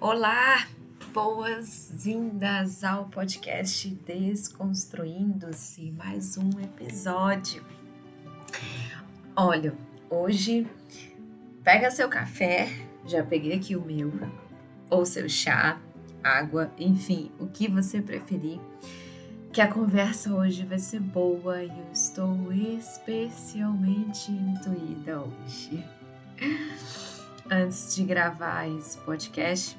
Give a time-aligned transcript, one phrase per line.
[0.00, 0.66] Olá,
[1.12, 7.64] boas-vindas ao podcast Desconstruindo-se, mais um episódio.
[9.34, 9.74] Olha,
[10.10, 10.66] hoje
[11.62, 12.68] pega seu café,
[13.06, 14.12] já peguei aqui o meu,
[14.90, 15.80] ou seu chá,
[16.22, 18.60] água, enfim, o que você preferir,
[19.52, 25.82] que a conversa hoje vai ser boa e eu estou especialmente intuída hoje.
[27.50, 29.78] Antes de gravar esse podcast,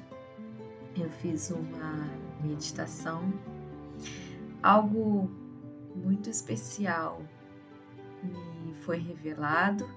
[1.00, 2.08] eu fiz uma
[2.42, 3.32] meditação,
[4.62, 5.30] algo
[5.94, 7.22] muito especial
[8.22, 9.88] me foi revelado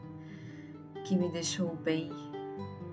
[1.05, 2.11] que me deixou bem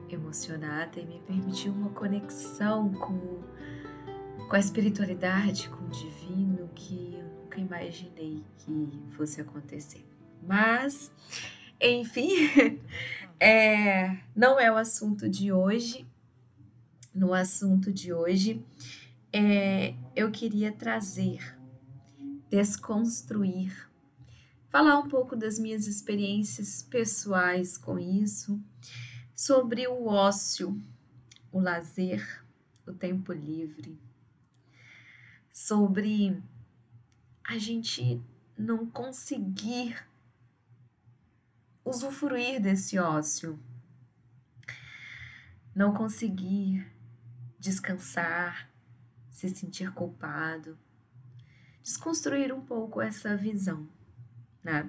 [0.08, 3.42] emocionada e me permitiu uma conexão com,
[4.48, 10.06] com a espiritualidade, com o divino que eu nunca imaginei que fosse acontecer.
[10.42, 11.12] Mas,
[11.80, 12.30] enfim,
[13.40, 16.06] é, não é o assunto de hoje
[17.16, 18.62] no assunto de hoje,
[19.32, 21.58] é, eu queria trazer,
[22.50, 23.90] desconstruir,
[24.68, 28.60] falar um pouco das minhas experiências pessoais com isso,
[29.34, 30.78] sobre o ócio,
[31.50, 32.44] o lazer,
[32.86, 33.98] o tempo livre,
[35.50, 36.38] sobre
[37.42, 38.20] a gente
[38.58, 40.06] não conseguir
[41.82, 43.58] usufruir desse ócio,
[45.74, 46.94] não conseguir
[47.66, 48.70] descansar,
[49.28, 50.78] se sentir culpado,
[51.82, 53.88] desconstruir um pouco essa visão,
[54.62, 54.88] né?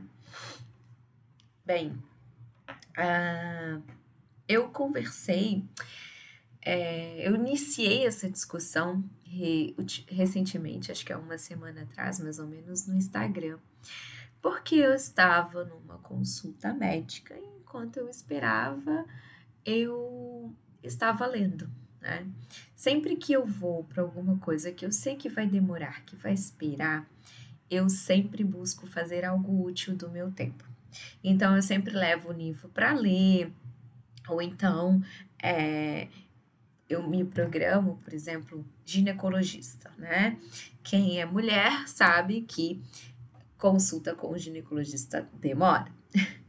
[1.65, 1.91] Bem,
[2.69, 3.81] uh,
[4.47, 5.65] eu conversei,
[6.61, 9.75] é, eu iniciei essa discussão re,
[10.07, 13.57] recentemente, acho que é uma semana atrás, mais ou menos, no Instagram,
[14.39, 19.03] porque eu estava numa consulta médica e enquanto eu esperava,
[19.65, 20.53] eu
[20.83, 21.69] estava lendo
[22.01, 22.25] né?
[22.75, 26.33] Sempre que eu vou para alguma coisa que eu sei que vai demorar, que vai
[26.33, 27.07] esperar,
[27.69, 30.63] eu sempre busco fazer algo útil do meu tempo.
[31.23, 33.51] Então, eu sempre levo o livro para ler,
[34.27, 35.01] ou então
[35.41, 36.07] é,
[36.89, 40.37] eu me programo, por exemplo, ginecologista, né?
[40.83, 42.81] Quem é mulher sabe que
[43.57, 45.91] consulta com o ginecologista demora.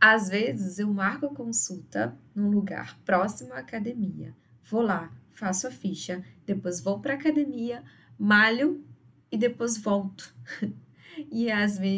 [0.00, 4.34] Às vezes eu marco consulta num lugar próximo à academia,
[4.70, 7.82] vou lá, faço a ficha, depois vou para academia,
[8.18, 8.84] malho
[9.30, 10.34] e depois volto.
[11.30, 11.48] e,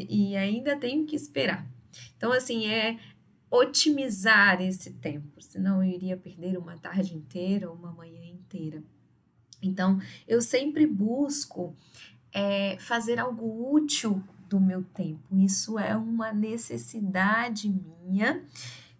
[0.08, 1.66] e ainda tenho que esperar.
[2.16, 2.98] Então, assim, é
[3.50, 8.82] otimizar esse tempo, senão eu iria perder uma tarde inteira ou uma manhã inteira.
[9.62, 11.76] Então, eu sempre busco
[12.32, 15.20] é, fazer algo útil do meu tempo.
[15.36, 18.42] Isso é uma necessidade minha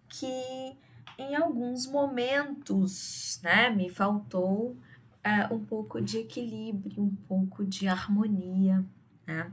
[0.07, 0.77] que
[1.17, 4.77] em alguns momentos, né, me faltou
[5.25, 8.83] uh, um pouco de equilíbrio, um pouco de harmonia,
[9.25, 9.51] né?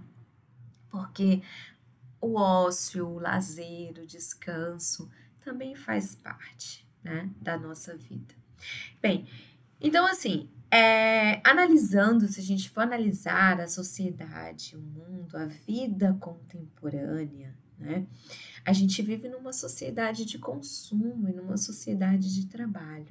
[0.88, 1.43] Porque
[2.20, 5.10] o ócio, o lazer, o descanso
[5.44, 8.34] também faz parte, né, da nossa vida.
[9.00, 9.26] Bem,
[9.81, 16.16] então assim, é, analisando, se a gente for analisar a sociedade, o mundo, a vida
[16.20, 18.06] contemporânea, né?
[18.64, 23.08] A gente vive numa sociedade de consumo e numa sociedade de trabalho.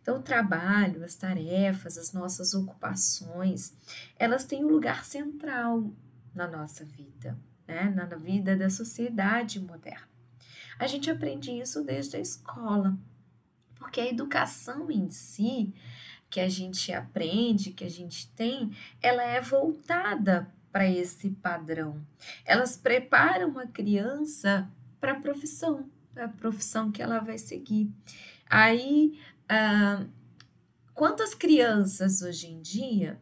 [0.00, 3.72] Então, o trabalho, as tarefas, as nossas ocupações,
[4.18, 5.92] elas têm um lugar central
[6.34, 7.38] na nossa vida,
[7.68, 7.92] né?
[7.94, 10.08] na vida da sociedade moderna.
[10.78, 12.98] A gente aprende isso desde a escola,
[13.76, 15.72] porque a educação em si,
[16.28, 22.04] que a gente aprende, que a gente tem, ela é voltada para esse padrão.
[22.44, 24.68] Elas preparam a criança
[24.98, 27.92] para a profissão, a profissão que ela vai seguir.
[28.48, 30.06] Aí, ah,
[30.94, 33.20] quantas crianças hoje em dia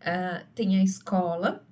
[0.00, 1.66] ah, tem a escola,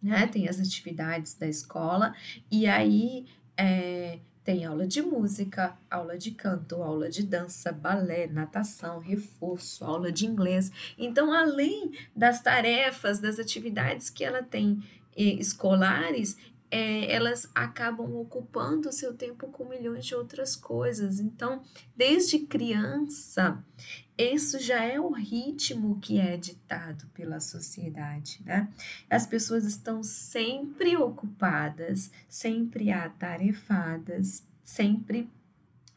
[0.00, 0.26] né?
[0.26, 2.14] Tem as atividades da escola,
[2.50, 3.26] e aí
[3.56, 10.10] é, tem aula de música, aula de canto, aula de dança, balé, natação, reforço, aula
[10.10, 10.72] de inglês.
[10.98, 14.82] Então, além das tarefas, das atividades que ela tem
[15.16, 16.36] eh, escolares,
[16.72, 21.20] é, elas acabam ocupando o seu tempo com milhões de outras coisas.
[21.20, 21.62] Então,
[21.94, 23.62] desde criança,
[24.30, 28.68] isso já é o ritmo que é ditado pela sociedade, né?
[29.08, 35.30] As pessoas estão sempre ocupadas, sempre atarefadas, sempre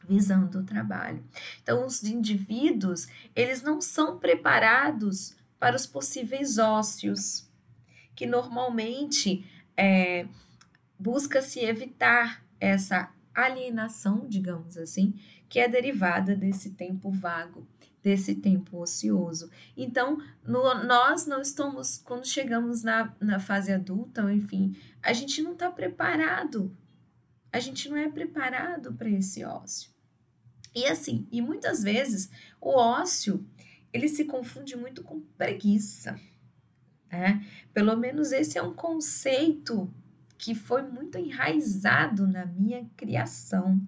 [0.08, 1.22] visando o trabalho.
[1.62, 7.46] Então, os indivíduos, eles não são preparados para os possíveis ócios,
[8.14, 9.44] que normalmente
[9.76, 10.26] é,
[10.98, 15.14] busca-se evitar essa alienação, digamos assim,
[15.48, 17.66] que é derivada desse tempo vago,
[18.06, 19.50] desse tempo ocioso.
[19.76, 25.54] Então, no, nós não estamos, quando chegamos na, na fase adulta, enfim, a gente não
[25.54, 26.72] está preparado.
[27.52, 29.90] A gente não é preparado para esse ócio.
[30.72, 32.30] E assim, e muitas vezes
[32.60, 33.44] o ócio
[33.92, 36.16] ele se confunde muito com preguiça.
[37.10, 37.44] Né?
[37.74, 39.92] Pelo menos esse é um conceito
[40.38, 43.80] que foi muito enraizado na minha criação,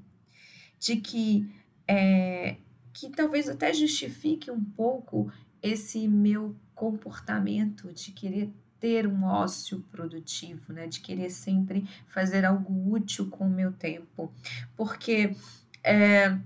[0.76, 1.48] de que
[1.86, 2.56] é,
[2.98, 10.72] que talvez até justifique um pouco esse meu comportamento de querer ter um ócio produtivo,
[10.72, 10.88] né?
[10.88, 14.32] De querer sempre fazer algo útil com o meu tempo,
[14.76, 15.36] porque
[15.84, 16.36] é,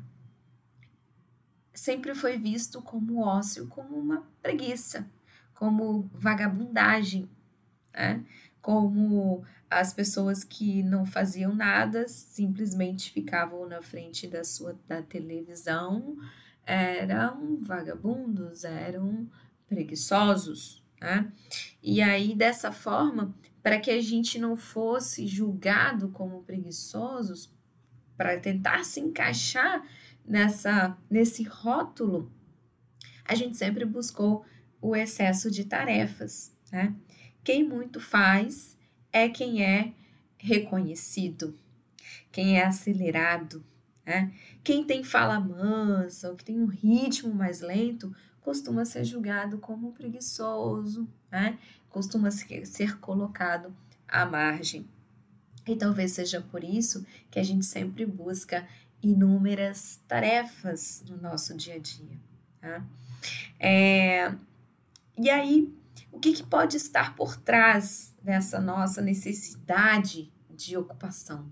[1.73, 5.09] sempre foi visto como ócio, como uma preguiça,
[5.55, 7.31] como vagabundagem,
[7.95, 8.23] né?
[8.61, 16.17] como as pessoas que não faziam nada simplesmente ficavam na frente da sua da televisão
[16.67, 19.29] eram vagabundos, eram
[19.69, 21.32] preguiçosos, né?
[21.82, 27.50] E aí dessa forma, para que a gente não fosse julgado como preguiçosos,
[28.17, 29.85] para tentar se encaixar
[30.25, 32.31] nessa nesse rótulo,
[33.25, 34.44] a gente sempre buscou
[34.81, 36.94] o excesso de tarefas, né?
[37.43, 38.76] Quem muito faz
[39.12, 39.93] é quem é
[40.37, 41.56] reconhecido,
[42.31, 43.65] quem é acelerado,
[44.05, 44.33] né?
[44.65, 49.93] Quem tem fala mansa ou que tem um ritmo mais lento costuma ser julgado como
[49.93, 51.59] preguiçoso, né?
[51.89, 53.75] Costuma ser colocado
[54.09, 54.87] à margem.
[55.67, 58.67] E talvez seja por isso que a gente sempre busca
[59.01, 62.19] inúmeras tarefas no nosso dia a dia.
[62.61, 62.85] Tá?
[63.59, 64.35] É,
[65.19, 65.73] e aí,
[66.11, 71.49] o que, que pode estar por trás dessa nossa necessidade de ocupação?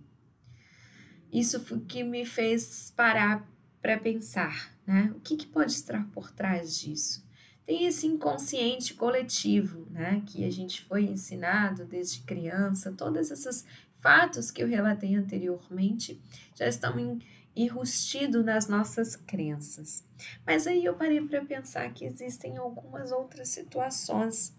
[1.32, 3.48] Isso foi que me fez parar
[3.80, 5.12] para pensar, né?
[5.16, 7.24] O que, que pode estar por trás disso?
[7.64, 10.22] Tem esse inconsciente coletivo, né?
[10.26, 13.64] Que a gente foi ensinado desde criança, todos esses
[14.00, 16.20] fatos que eu relatei anteriormente
[16.54, 17.20] já estão em,
[17.54, 20.04] enrustido nas nossas crenças.
[20.44, 24.54] Mas aí eu parei para pensar que existem algumas outras situações.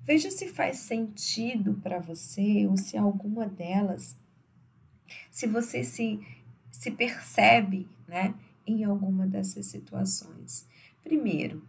[0.00, 4.16] Veja se faz sentido para você ou se alguma delas,
[5.30, 6.20] se você se,
[6.70, 8.34] se percebe né,
[8.66, 10.66] em alguma dessas situações.
[11.02, 11.62] Primeiro,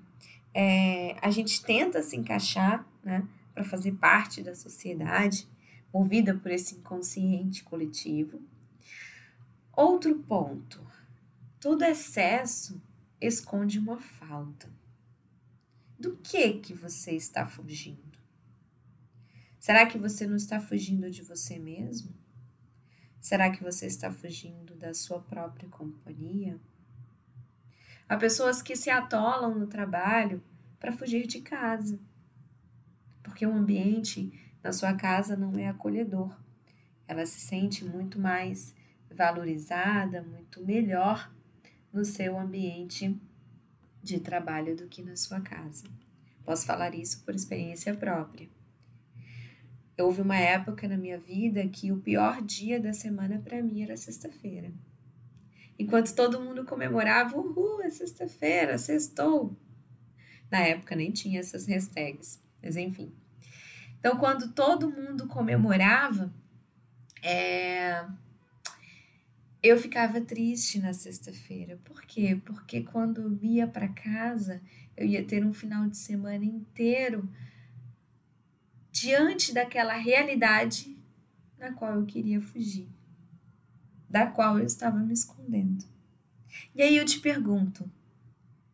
[0.53, 5.47] é, a gente tenta se encaixar né, para fazer parte da sociedade,
[5.93, 8.41] movida por esse inconsciente coletivo.
[9.75, 10.85] Outro ponto:
[11.59, 12.81] todo excesso
[13.21, 14.69] esconde uma falta.
[15.97, 18.17] Do que que você está fugindo?
[19.59, 22.13] Será que você não está fugindo de você mesmo?
[23.21, 26.59] Será que você está fugindo da sua própria companhia?
[28.07, 30.41] Há pessoas que se atolam no trabalho
[30.79, 31.99] para fugir de casa,
[33.21, 34.31] porque o ambiente
[34.63, 36.35] na sua casa não é acolhedor.
[37.07, 38.73] Ela se sente muito mais
[39.11, 41.31] valorizada, muito melhor
[41.91, 43.19] no seu ambiente
[44.01, 45.83] de trabalho do que na sua casa.
[46.43, 48.49] Posso falar isso por experiência própria.
[50.01, 53.97] Houve uma época na minha vida que o pior dia da semana para mim era
[53.97, 54.71] sexta-feira.
[55.77, 59.55] Enquanto todo mundo comemorava, uhul, é sexta-feira, sextou.
[60.51, 63.13] Na época nem tinha essas hashtags, mas enfim.
[63.99, 66.33] Então, quando todo mundo comemorava,
[67.21, 68.05] é,
[69.61, 71.77] eu ficava triste na sexta-feira.
[71.83, 72.39] Por quê?
[72.45, 74.61] Porque quando eu ia para casa,
[74.95, 77.29] eu ia ter um final de semana inteiro
[78.99, 80.97] diante daquela realidade
[81.57, 82.89] na qual eu queria fugir,
[84.09, 85.85] da qual eu estava me escondendo.
[86.75, 87.89] E aí eu te pergunto: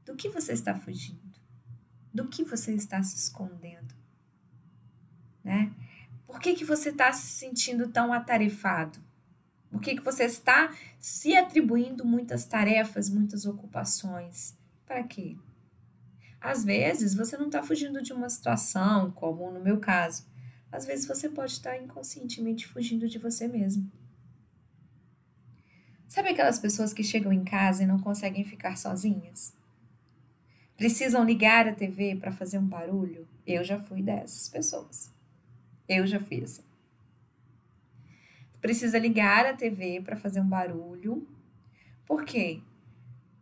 [0.03, 1.20] do que você está fugindo?
[2.12, 3.94] Do que você está se escondendo?
[5.44, 5.72] Né?
[6.25, 8.98] Por que, que você está se sentindo tão atarefado?
[9.70, 14.58] Por que, que você está se atribuindo muitas tarefas, muitas ocupações?
[14.88, 15.38] Para quê?
[16.45, 20.27] Às vezes você não está fugindo de uma situação, como no meu caso.
[20.71, 23.91] Às vezes você pode estar inconscientemente fugindo de você mesmo.
[26.07, 29.55] Sabe aquelas pessoas que chegam em casa e não conseguem ficar sozinhas?
[30.77, 33.27] Precisam ligar a TV para fazer um barulho?
[33.45, 35.11] Eu já fui dessas pessoas.
[35.87, 36.63] Eu já fui assim
[38.65, 41.27] precisa ligar a TV para fazer um barulho.
[42.03, 42.61] Por quê?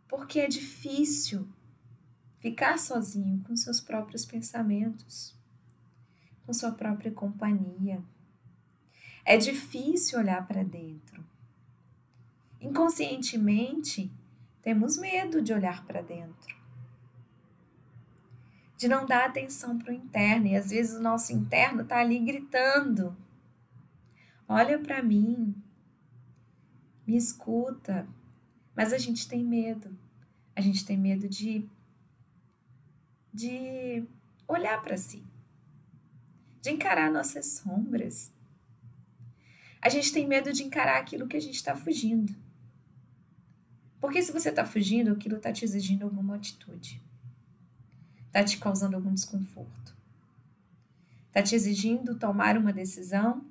[0.06, 1.48] Porque é difícil
[2.44, 5.34] ficar sozinho com seus próprios pensamentos,
[6.44, 8.02] com sua própria companhia.
[9.24, 11.24] É difícil olhar para dentro.
[12.60, 14.12] Inconscientemente,
[14.60, 16.54] temos medo de olhar para dentro.
[18.76, 20.48] de não dar atenção para o interno.
[20.48, 23.16] E às vezes o nosso interno está ali gritando:
[24.46, 25.54] Olha para mim,
[27.06, 28.06] me escuta.
[28.76, 29.96] Mas a gente tem medo.
[30.54, 31.66] A gente tem medo de,
[33.34, 34.06] de
[34.46, 35.24] olhar para si,
[36.62, 38.32] de encarar nossas sombras.
[39.82, 42.34] A gente tem medo de encarar aquilo que a gente está fugindo.
[44.00, 47.02] Porque se você está fugindo, aquilo está te exigindo alguma atitude.
[48.26, 49.96] Está te causando algum desconforto.
[51.28, 53.44] Está te exigindo tomar uma decisão.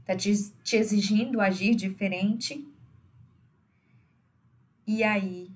[0.00, 0.30] Está te,
[0.76, 2.66] exigindo agir diferente.
[4.86, 5.50] E aí,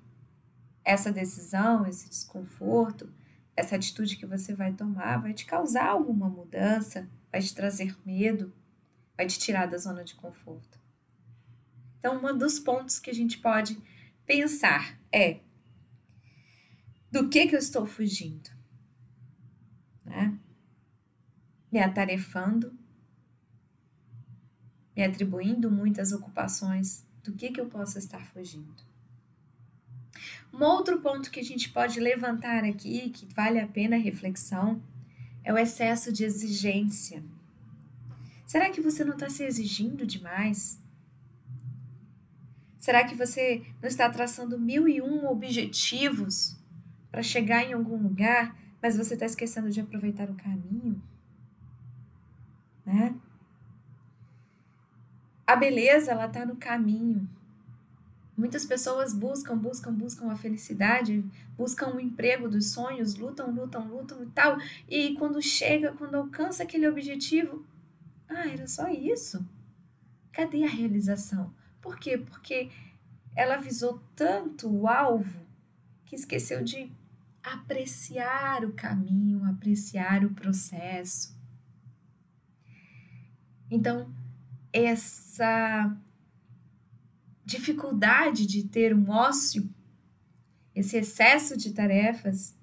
[0.87, 3.13] essa decisão, esse desconforto,
[3.57, 8.55] essa atitude que você vai tomar vai te causar alguma mudança, vai te trazer medo,
[9.17, 10.79] vai te tirar da zona de conforto.
[11.99, 13.77] Então, um dos pontos que a gente pode
[14.25, 15.41] pensar é
[17.11, 18.49] do que, que eu estou fugindo?
[20.05, 20.39] Né?
[21.73, 22.73] Me atarefando,
[24.95, 28.96] me atribuindo muitas ocupações, do que, que eu posso estar fugindo?
[30.59, 34.83] Um outro ponto que a gente pode levantar aqui, que vale a pena a reflexão,
[35.45, 37.23] é o excesso de exigência.
[38.47, 40.81] Será que você não está se exigindo demais?
[42.79, 46.57] Será que você não está traçando mil e um objetivos
[47.11, 51.03] para chegar em algum lugar, mas você está esquecendo de aproveitar o caminho?
[52.87, 53.15] Né?
[55.47, 57.29] A beleza, ela está no caminho.
[58.37, 61.25] Muitas pessoas buscam, buscam, buscam a felicidade,
[61.57, 64.59] buscam o emprego dos sonhos, lutam, lutam, lutam e tal.
[64.87, 67.65] E quando chega, quando alcança aquele objetivo,
[68.29, 69.43] ah, era só isso?
[70.33, 71.51] Cadê a realização?
[71.81, 72.19] Por quê?
[72.19, 72.71] Porque
[73.35, 75.41] ela visou tanto o alvo
[76.05, 76.93] que esqueceu de
[77.43, 81.35] apreciar o caminho, apreciar o processo.
[83.71, 84.11] Então,
[84.73, 85.97] essa
[87.47, 89.73] dificuldade de ter um ócio,
[90.75, 92.55] esse excesso de tarefas,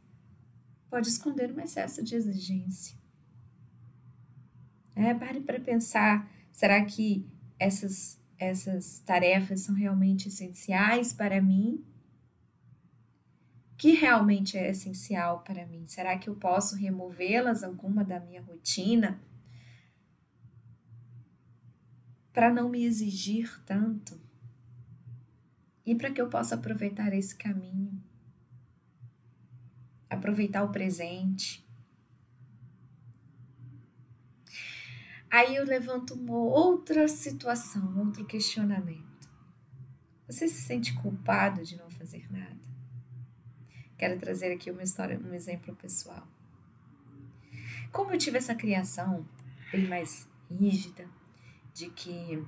[0.90, 2.96] pode esconder um excesso de exigência.
[4.94, 7.25] É, pare para pensar, será que
[7.58, 11.82] essas essas tarefas são realmente essenciais para mim?
[13.72, 15.86] O que realmente é essencial para mim?
[15.88, 19.20] Será que eu posso removê-las alguma da minha rotina
[22.34, 24.20] para não me exigir tanto?
[25.86, 28.02] E para que eu possa aproveitar esse caminho?
[30.10, 31.63] Aproveitar o presente,
[35.34, 39.28] Aí eu levanto uma outra situação, outro questionamento.
[40.28, 42.62] Você se sente culpado de não fazer nada?
[43.98, 46.28] Quero trazer aqui uma história, um exemplo pessoal.
[47.92, 49.28] Como eu tive essa criação
[49.72, 51.10] bem mais rígida,
[51.74, 52.46] de que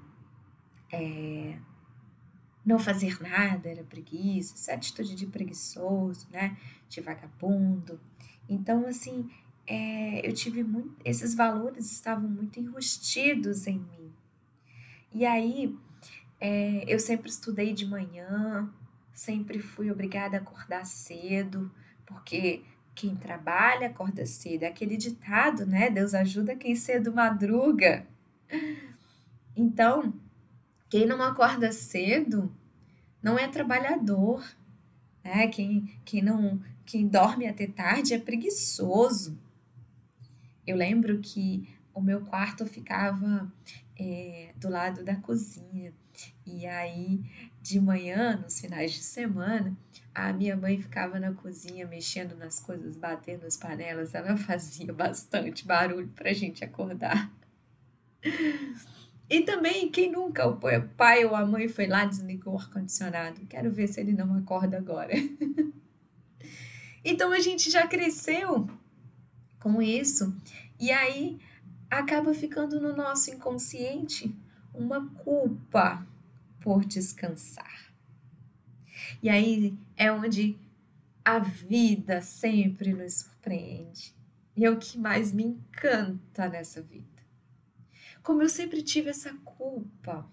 [0.92, 1.58] é,
[2.66, 6.58] não fazer nada era preguiça, essa atitude de preguiçoso, né?
[6.90, 8.00] De vagabundo.
[8.50, 9.30] Então, assim,
[9.68, 14.12] é, eu tive muito, esses valores estavam muito enrustidos em mim.
[15.14, 15.76] E aí
[16.40, 18.70] é, eu sempre estudei de manhã,
[19.14, 21.72] sempre fui obrigada a acordar cedo,
[22.06, 24.64] porque quem trabalha acorda cedo.
[24.64, 25.90] É aquele ditado, né?
[25.90, 28.08] Deus ajuda quem cedo madruga.
[29.56, 30.14] Então,
[30.90, 32.52] quem não acorda cedo
[33.22, 34.46] não é trabalhador,
[35.24, 35.48] né?
[35.48, 39.38] Quem, quem não quem dorme até tarde é preguiçoso.
[40.66, 43.52] Eu lembro que o meu quarto ficava
[43.98, 45.94] é, do lado da cozinha.
[46.46, 47.22] E aí,
[47.62, 49.76] de manhã, nos finais de semana,
[50.14, 54.14] a minha mãe ficava na cozinha mexendo nas coisas, batendo as panelas.
[54.14, 57.32] Ela fazia bastante barulho para a gente acordar.
[59.30, 60.60] E também, quem nunca, o
[60.96, 63.42] pai ou a mãe foi lá desligou o ar-condicionado?
[63.48, 65.14] Quero ver se ele não acorda agora.
[67.04, 68.70] então a gente já cresceu
[69.60, 70.36] com isso.
[70.80, 71.40] E aí
[71.90, 74.34] acaba ficando no nosso inconsciente
[74.74, 76.06] uma culpa
[76.62, 77.92] por descansar.
[79.24, 80.56] E aí é onde
[81.24, 84.14] a vida sempre nos surpreende.
[84.56, 87.15] E é o que mais me encanta nessa vida.
[88.26, 90.30] Como eu sempre tive essa culpa,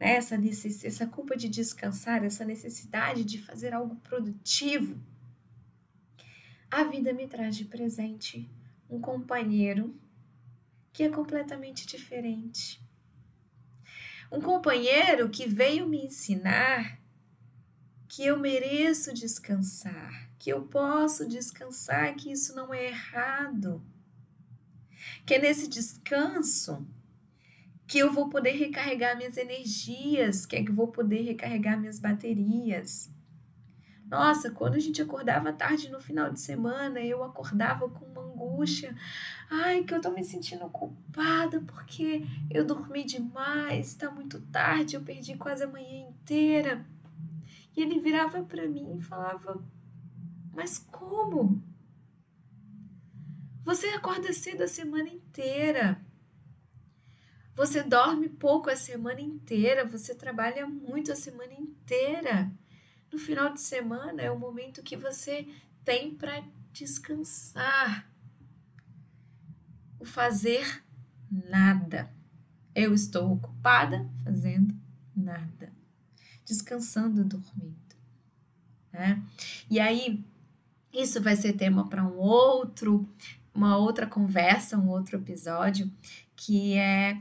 [0.00, 0.16] né?
[0.16, 0.36] essa,
[0.82, 4.98] essa culpa de descansar, essa necessidade de fazer algo produtivo
[6.70, 8.50] a vida me traz de presente
[8.90, 9.94] um companheiro
[10.92, 12.80] que é completamente diferente.
[14.30, 17.00] Um companheiro que veio me ensinar
[18.08, 23.82] que eu mereço descansar, que eu posso descansar, que isso não é errado.
[25.24, 26.86] Que é nesse descanso
[27.86, 32.00] que eu vou poder recarregar minhas energias, que é que eu vou poder recarregar minhas
[32.00, 33.10] baterias.
[34.08, 38.94] Nossa, quando a gente acordava tarde no final de semana, eu acordava com uma angústia.
[39.50, 45.02] Ai, que eu tô me sentindo culpada porque eu dormi demais, tá muito tarde, eu
[45.02, 46.84] perdi quase a manhã inteira.
[47.76, 49.60] E ele virava para mim e falava:
[50.54, 51.60] Mas como?
[53.66, 56.00] Você acorda cedo a semana inteira.
[57.52, 62.48] Você dorme pouco a semana inteira, você trabalha muito a semana inteira.
[63.12, 65.48] No final de semana é o momento que você
[65.84, 68.08] tem para descansar.
[69.98, 70.84] O fazer
[71.28, 72.08] nada.
[72.72, 74.72] Eu estou ocupada fazendo
[75.12, 75.72] nada,
[76.44, 77.96] descansando, dormindo.
[78.92, 79.20] Né?
[79.68, 80.24] E aí,
[80.92, 83.08] isso vai ser tema para um outro,
[83.56, 85.90] uma outra conversa, um outro episódio,
[86.36, 87.18] que é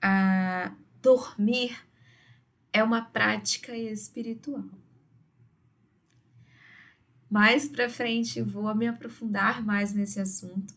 [0.00, 1.76] a dormir
[2.72, 4.64] é uma prática espiritual.
[7.30, 10.74] Mais para frente vou me aprofundar mais nesse assunto,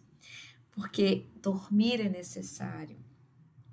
[0.72, 2.98] porque dormir é necessário.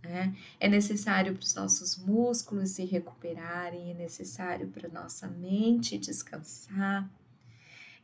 [0.02, 0.36] Né?
[0.60, 7.10] É necessário para os nossos músculos se recuperarem, é necessário para nossa mente descansar,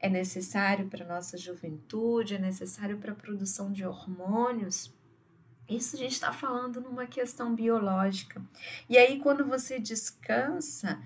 [0.02, 4.92] é necessário para nossa juventude, é necessário para a produção de hormônios.
[5.68, 8.42] Isso a gente está falando numa questão biológica.
[8.88, 11.00] E aí, quando você descansa,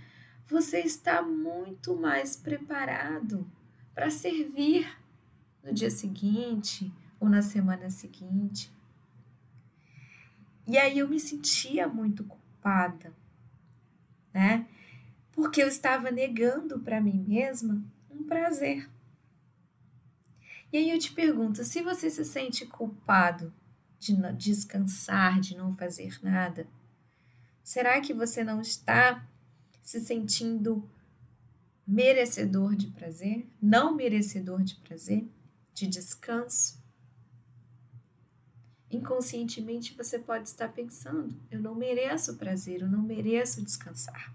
[0.49, 3.47] você está muito mais preparado
[3.95, 4.91] para servir
[5.63, 8.73] no dia seguinte ou na semana seguinte.
[10.67, 13.13] E aí eu me sentia muito culpada,
[14.33, 14.67] né?
[15.33, 17.85] Porque eu estava negando para mim mesma
[18.17, 18.89] um prazer.
[20.73, 23.53] E aí eu te pergunto, se você se sente culpado
[23.99, 26.67] de descansar, de não fazer nada,
[27.63, 29.27] será que você não está
[29.83, 30.89] se sentindo
[31.87, 35.25] merecedor de prazer, não merecedor de prazer,
[35.73, 36.83] de descanso.
[38.91, 44.35] Inconscientemente você pode estar pensando: eu não mereço prazer, eu não mereço descansar.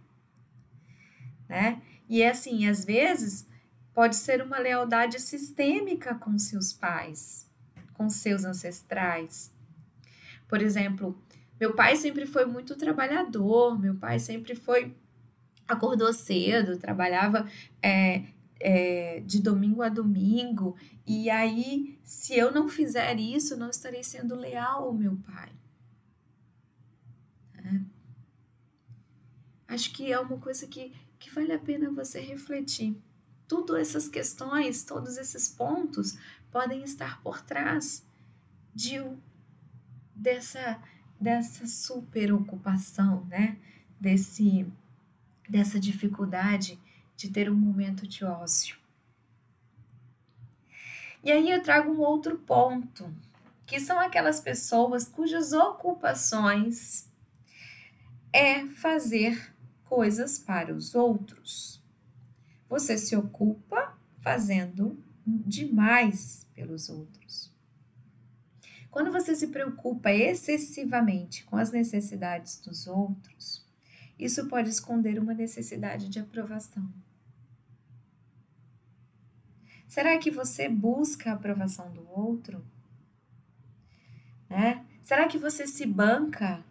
[1.49, 1.81] Né?
[2.07, 3.45] E é assim, às vezes
[3.93, 7.49] pode ser uma lealdade sistêmica com seus pais,
[7.93, 9.53] com seus ancestrais.
[10.47, 11.17] Por exemplo,
[11.59, 14.95] meu pai sempre foi muito trabalhador, meu pai sempre foi
[15.67, 17.47] acordou cedo, trabalhava
[17.81, 18.25] é,
[18.59, 20.75] é, de domingo a domingo,
[21.07, 25.51] e aí, se eu não fizer isso, não estarei sendo leal ao meu pai.
[27.57, 27.81] É.
[29.67, 32.95] Acho que é uma coisa que, que vale a pena você refletir.
[33.51, 36.17] Tudo essas questões, todos esses pontos
[36.49, 38.01] podem estar por trás
[38.73, 39.05] de
[40.15, 40.81] dessa
[41.19, 43.57] dessa super ocupação, né?
[43.99, 44.65] Desse
[45.49, 46.79] dessa dificuldade
[47.17, 48.77] de ter um momento de ócio.
[51.21, 53.13] E aí eu trago um outro ponto,
[53.65, 57.05] que são aquelas pessoas cujas ocupações
[58.31, 61.80] é fazer coisas para os outros.
[62.71, 67.51] Você se ocupa fazendo demais pelos outros.
[68.89, 73.67] Quando você se preocupa excessivamente com as necessidades dos outros,
[74.17, 76.89] isso pode esconder uma necessidade de aprovação.
[79.85, 82.65] Será que você busca a aprovação do outro?
[84.49, 84.85] Né?
[85.03, 86.63] Será que você se banca?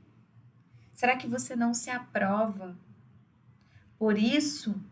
[0.94, 2.74] Será que você não se aprova?
[3.98, 4.82] Por isso,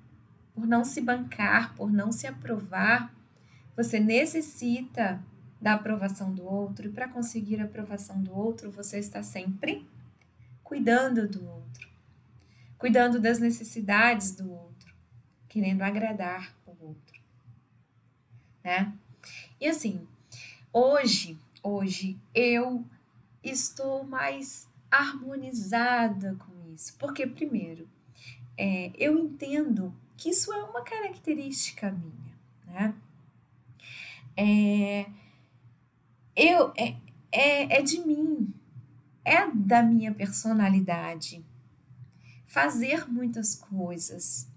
[0.58, 3.14] por não se bancar, por não se aprovar,
[3.76, 5.22] você necessita
[5.60, 9.86] da aprovação do outro, e para conseguir a aprovação do outro, você está sempre
[10.64, 11.58] cuidando do outro
[12.78, 14.94] cuidando das necessidades do outro,
[15.48, 17.20] querendo agradar o outro,
[18.62, 18.96] né?
[19.60, 20.06] E assim,
[20.72, 22.84] hoje, hoje eu
[23.42, 27.88] estou mais harmonizada com isso, porque primeiro,
[28.56, 32.34] é, eu entendo que isso é uma característica minha,
[32.66, 32.94] né?
[34.36, 35.06] É,
[36.36, 36.94] eu, é,
[37.32, 38.52] é, é de mim,
[39.24, 41.44] é da minha personalidade
[42.46, 44.48] fazer muitas coisas.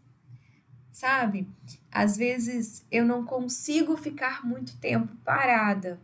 [0.91, 1.47] Sabe?
[1.91, 5.99] Às vezes eu não consigo ficar muito tempo parada.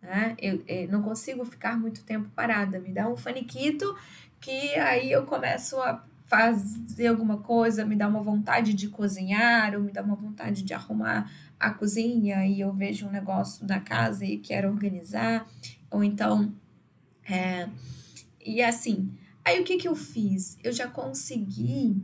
[0.00, 0.36] Né?
[0.38, 2.80] Eu, eu, não consigo ficar muito tempo parada.
[2.80, 3.96] Me dá um faniquito
[4.40, 9.80] que aí eu começo a fazer alguma coisa, me dá uma vontade de cozinhar, ou
[9.80, 14.24] me dá uma vontade de arrumar a cozinha e eu vejo um negócio na casa
[14.24, 15.46] e quero organizar,
[15.90, 16.52] ou então.
[17.28, 17.68] É,
[18.44, 19.10] e assim,
[19.44, 20.58] aí o que, que eu fiz?
[20.62, 22.00] Eu já consegui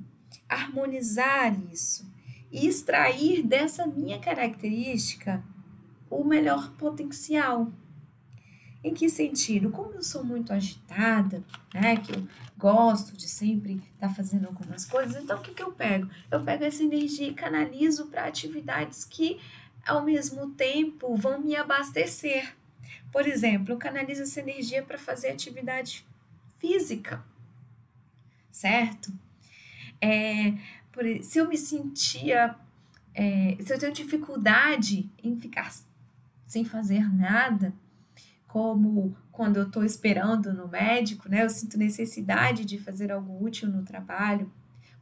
[0.48, 2.10] harmonizar isso
[2.50, 5.44] e extrair dessa minha característica
[6.10, 7.70] o melhor potencial.
[8.84, 9.70] Em que sentido?
[9.70, 11.42] Como eu sou muito agitada,
[11.72, 15.62] né, que eu gosto de sempre estar tá fazendo algumas coisas, então o que, que
[15.62, 16.06] eu pego?
[16.30, 19.40] Eu pego essa energia e canalizo para atividades que,
[19.86, 22.54] ao mesmo tempo, vão me abastecer.
[23.10, 26.06] Por exemplo, eu canalizo essa energia para fazer atividade
[26.58, 27.24] física,
[28.50, 29.10] certo?
[29.98, 30.52] É,
[30.92, 32.54] por, se eu me sentia,
[33.14, 35.72] é, se eu tenho dificuldade em ficar
[36.46, 37.72] sem fazer nada,
[38.54, 41.42] como quando eu estou esperando no médico, né?
[41.42, 44.48] Eu sinto necessidade de fazer algo útil no trabalho.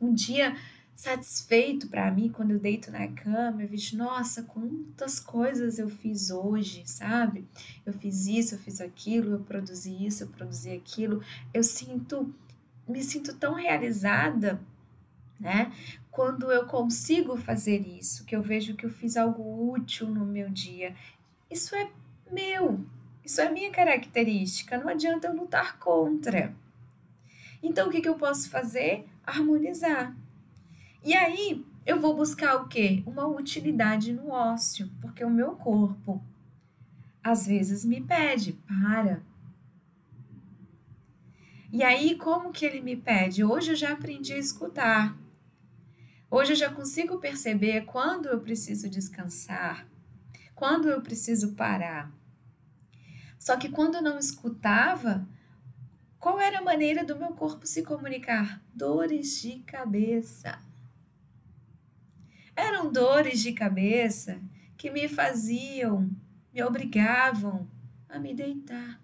[0.01, 0.57] Um dia
[0.97, 6.31] satisfeito para mim quando eu deito na cama, eu vejo, nossa, quantas coisas eu fiz
[6.31, 7.47] hoje, sabe?
[7.85, 11.23] Eu fiz isso, eu fiz aquilo, eu produzi isso, eu produzi aquilo.
[11.53, 12.35] Eu sinto,
[12.89, 14.63] me sinto tão realizada,
[15.39, 15.71] né?
[16.11, 20.49] Quando eu consigo fazer isso, que eu vejo que eu fiz algo útil no meu
[20.49, 20.97] dia.
[21.51, 21.91] Isso é
[22.31, 22.83] meu,
[23.25, 26.55] isso é minha característica, não adianta eu lutar contra.
[27.63, 29.07] Então, o que, que eu posso fazer?
[29.25, 30.17] Harmonizar.
[31.05, 33.03] E aí, eu vou buscar o quê?
[33.07, 36.23] Uma utilidade no ócio, porque o meu corpo
[37.23, 39.23] às vezes me pede, para.
[41.71, 43.45] E aí, como que ele me pede?
[43.45, 45.17] Hoje eu já aprendi a escutar.
[46.31, 49.87] Hoje eu já consigo perceber quando eu preciso descansar,
[50.55, 52.11] quando eu preciso parar.
[53.43, 55.27] Só que quando eu não escutava,
[56.17, 58.63] qual era a maneira do meu corpo se comunicar?
[58.73, 60.61] Dores de cabeça.
[62.55, 64.41] Eram dores de cabeça
[64.77, 66.09] que me faziam,
[66.55, 67.69] me obrigavam
[68.09, 69.03] a me deitar,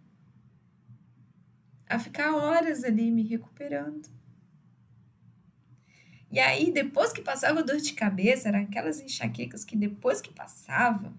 [1.88, 4.08] a ficar horas ali me recuperando.
[6.30, 10.32] E aí, depois que passava a dor de cabeça, eram aquelas enxaquecas que depois que
[10.32, 11.12] passava,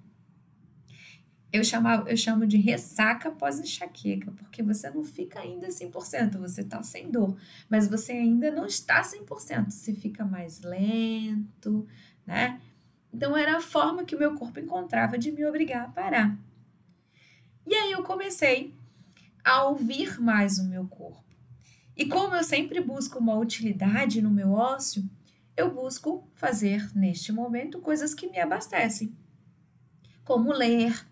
[1.51, 6.81] eu, chamava, eu chamo de ressaca pós-enxaqueca, porque você não fica ainda 100%, você está
[6.83, 7.35] sem dor,
[7.67, 11.87] mas você ainda não está 100%, você fica mais lento,
[12.25, 12.61] né?
[13.11, 16.37] Então era a forma que o meu corpo encontrava de me obrigar a parar.
[17.65, 18.75] E aí eu comecei
[19.43, 21.23] a ouvir mais o meu corpo.
[21.97, 25.03] E como eu sempre busco uma utilidade no meu ócio,
[25.57, 29.13] eu busco fazer neste momento coisas que me abastecem,
[30.23, 31.08] como ler,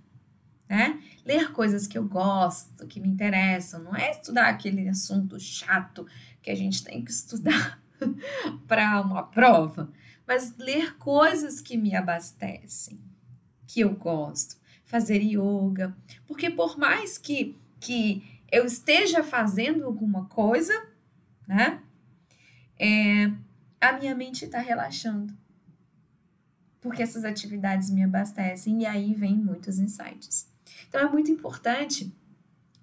[0.70, 1.02] né?
[1.26, 6.06] Ler coisas que eu gosto, que me interessam, não é estudar aquele assunto chato
[6.42, 7.82] que a gente tem que estudar
[8.68, 9.92] para uma prova,
[10.28, 13.00] mas ler coisas que me abastecem,
[13.66, 20.74] que eu gosto, fazer yoga, porque por mais que que eu esteja fazendo alguma coisa,
[21.48, 21.82] né?
[22.80, 23.32] É,
[23.80, 25.34] a minha mente está relaxando.
[26.80, 30.50] Porque essas atividades me abastecem e aí vem muitos insights.
[30.88, 32.14] Então é muito importante.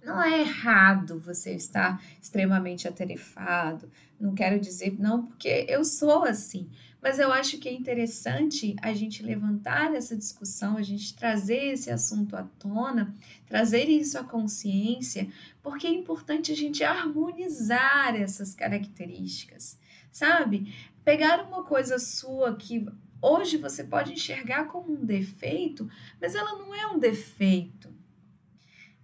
[0.03, 3.91] Não é errado você estar extremamente atarefado.
[4.21, 6.69] Não quero dizer não, porque eu sou assim.
[7.05, 11.91] Mas eu acho que é interessante a gente levantar essa discussão, a gente trazer esse
[11.91, 13.15] assunto à tona,
[13.47, 15.29] trazer isso à consciência,
[15.63, 19.79] porque é importante a gente harmonizar essas características,
[20.11, 20.75] sabe?
[21.05, 22.87] Pegar uma coisa sua que
[23.21, 25.87] hoje você pode enxergar como um defeito,
[26.19, 27.74] mas ela não é um defeito.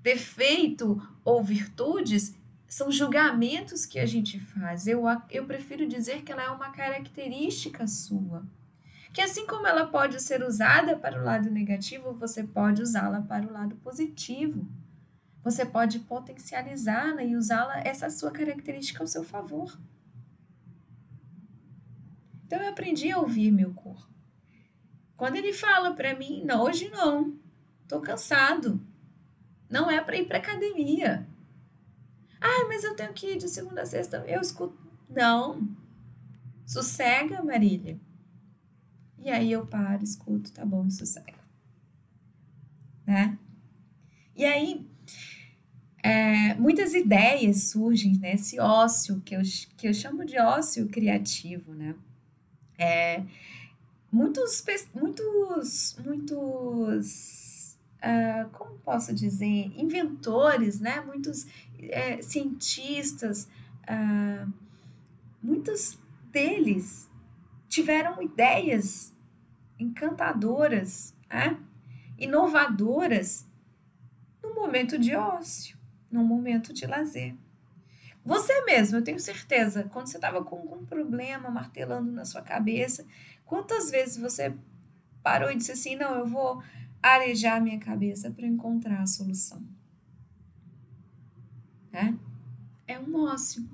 [0.03, 2.35] Defeito ou virtudes
[2.67, 4.87] são julgamentos que a gente faz.
[4.87, 8.47] Eu, eu prefiro dizer que ela é uma característica sua.
[9.13, 13.47] Que assim como ela pode ser usada para o lado negativo, você pode usá-la para
[13.47, 14.67] o lado positivo.
[15.43, 19.79] Você pode potencializá-la e usá-la, essa sua característica ao seu favor.
[22.47, 24.09] Então eu aprendi a ouvir meu corpo.
[25.17, 27.37] Quando ele fala para mim, não, hoje não,
[27.89, 28.81] tô cansado.
[29.71, 31.27] Não é para ir para academia.
[32.41, 34.25] Ah, mas eu tenho que ir de segunda a sexta.
[34.27, 34.77] Eu escuto.
[35.09, 35.69] Não.
[36.67, 37.99] Sossega, Marília.
[39.19, 41.39] E aí eu paro, escuto, tá bom, sossega.
[43.07, 43.39] Né?
[44.35, 44.87] E aí,
[46.03, 48.63] é, muitas ideias surgem nesse né?
[48.63, 49.43] ócio, que eu,
[49.77, 51.95] que eu chamo de ócio criativo, né?
[52.79, 53.23] É,
[54.11, 57.50] muitos, muitos, muitos,
[58.01, 61.01] uh, como posso dizer, inventores, né?
[61.01, 61.47] Muitos
[61.79, 63.49] é, cientistas,
[63.85, 64.53] uh,
[65.43, 65.99] muitos
[66.31, 67.09] deles
[67.69, 69.15] tiveram ideias
[69.79, 71.57] encantadoras, né?
[72.19, 73.47] inovadoras
[74.43, 75.79] no momento de ócio,
[76.11, 77.35] no momento de lazer.
[78.25, 83.07] Você mesmo, eu tenho certeza, quando você estava com algum problema martelando na sua cabeça,
[83.47, 84.55] quantas vezes você
[85.23, 86.63] parou e disse assim: não, eu vou
[87.03, 89.63] arejar a minha cabeça para encontrar a solução?
[91.93, 92.15] É,
[92.87, 93.69] é um ócio.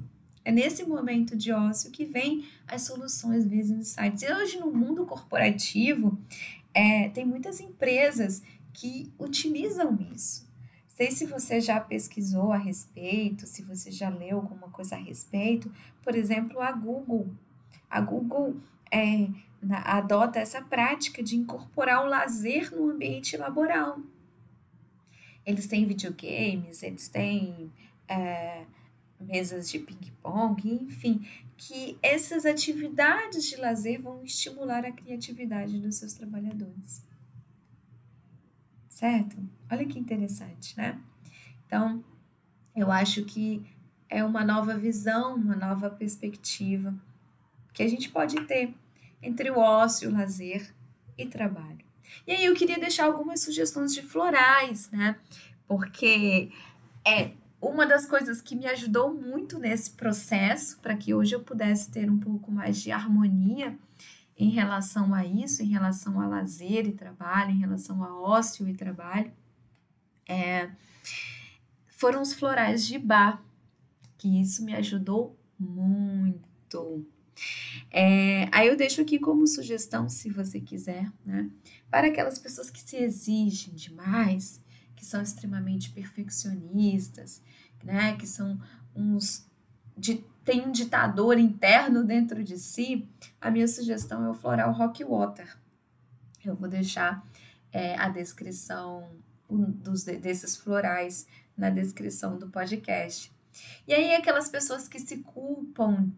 [0.44, 4.22] É nesse momento de ócio que vem as soluções, vezes insights.
[4.22, 6.18] E hoje, no mundo corporativo,
[6.72, 10.46] é, tem muitas empresas que utilizam isso.
[10.86, 15.70] Sei se você já pesquisou a respeito, se você já leu alguma coisa a respeito.
[16.02, 17.28] Por exemplo, a Google.
[17.90, 18.56] A Google
[18.90, 19.28] é,
[19.70, 24.00] adota essa prática de incorporar o lazer no ambiente laboral.
[25.44, 27.72] Eles têm videogames, eles têm
[28.08, 28.64] é,
[29.20, 36.12] mesas de ping-pong, enfim, que essas atividades de lazer vão estimular a criatividade dos seus
[36.12, 37.02] trabalhadores.
[38.88, 39.36] Certo?
[39.70, 41.00] Olha que interessante, né?
[41.66, 42.02] Então,
[42.74, 43.64] eu acho que
[44.08, 46.94] é uma nova visão, uma nova perspectiva
[47.72, 48.74] que a gente pode ter
[49.22, 50.74] entre o ócio, o lazer
[51.16, 51.84] e trabalho.
[52.26, 55.16] E aí eu queria deixar algumas sugestões de florais, né?
[55.66, 56.50] Porque
[57.06, 61.90] é uma das coisas que me ajudou muito nesse processo, para que hoje eu pudesse
[61.90, 63.76] ter um pouco mais de harmonia
[64.38, 68.74] em relação a isso, em relação a lazer e trabalho, em relação a ócio e
[68.74, 69.32] trabalho,
[70.28, 70.70] é,
[71.88, 73.42] foram os florais de bar,
[74.18, 77.06] que isso me ajudou muito.
[77.90, 81.50] É, aí eu deixo aqui como sugestão, se você quiser, né?
[81.90, 84.60] Para aquelas pessoas que se exigem demais,
[84.94, 87.42] que são extremamente perfeccionistas,
[87.82, 88.16] né?
[88.16, 88.60] Que são
[88.94, 89.46] uns
[89.96, 93.08] de tem um ditador interno dentro de si.
[93.40, 95.58] A minha sugestão é o floral rock water.
[96.44, 97.26] Eu vou deixar
[97.72, 99.10] é, a descrição
[99.50, 103.32] dos desses florais na descrição do podcast.
[103.88, 106.10] E aí aquelas pessoas que se culpam,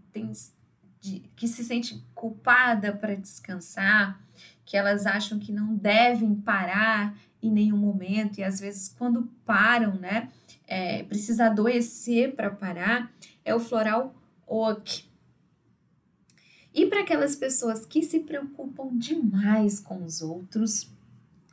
[1.01, 4.21] de, que se sentem culpada para descansar,
[4.65, 9.95] que elas acham que não devem parar em nenhum momento, e às vezes quando param,
[9.95, 10.29] né,
[10.67, 13.11] é, precisa adoecer para parar,
[13.45, 14.15] é o floral
[14.47, 15.09] oak.
[16.75, 20.91] E para aquelas pessoas que se preocupam demais com os outros,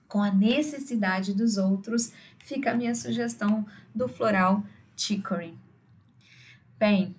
[0.07, 4.63] com a necessidade dos outros, fica a minha sugestão do floral
[4.95, 5.57] chicory.
[6.77, 7.15] Bem,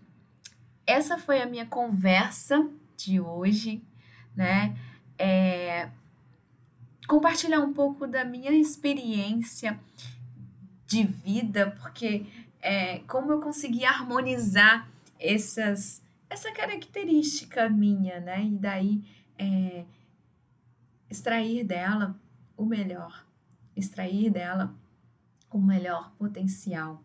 [0.86, 3.82] essa foi a minha conversa de hoje,
[4.34, 4.76] né?
[5.18, 5.90] É,
[7.06, 9.78] compartilhar um pouco da minha experiência
[10.86, 12.26] de vida, porque
[12.60, 18.44] é, como eu consegui harmonizar essas, essa característica minha, né?
[18.44, 19.02] E daí
[19.38, 19.84] é,
[21.10, 22.18] extrair dela
[22.56, 23.26] o melhor,
[23.74, 24.74] extrair dela
[25.50, 27.02] o melhor potencial.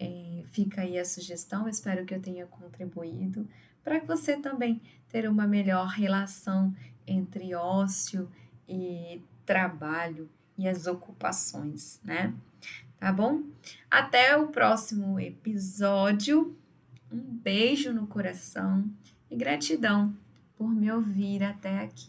[0.00, 3.46] É, fica aí a sugestão, espero que eu tenha contribuído
[3.84, 6.74] para que você também ter uma melhor relação
[7.06, 8.30] entre ócio
[8.68, 12.32] e trabalho e as ocupações, né?
[12.98, 13.42] Tá bom?
[13.90, 16.56] Até o próximo episódio.
[17.10, 18.84] Um beijo no coração
[19.30, 20.14] e gratidão
[20.56, 22.08] por me ouvir até aqui.